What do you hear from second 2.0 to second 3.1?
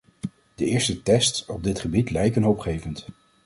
lijken hoopgevend.